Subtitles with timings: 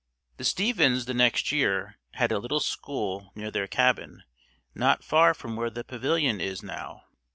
[0.37, 4.23] The Stevens' the next year had a little school near their cabin
[4.73, 7.03] not far from where the pavilion is now.